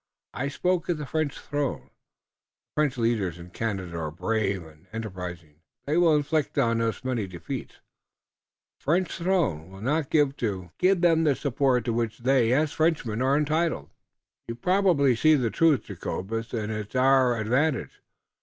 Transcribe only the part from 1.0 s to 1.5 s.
French